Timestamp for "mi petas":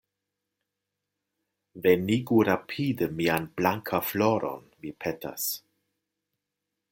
4.81-5.47